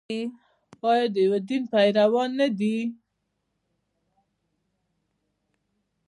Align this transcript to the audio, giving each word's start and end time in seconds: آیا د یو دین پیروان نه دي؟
آیا 0.89 1.05
د 1.13 1.15
یو 1.27 1.35
دین 1.47 1.63
پیروان 1.71 2.29
نه 2.39 2.47
دي؟ 2.57 2.75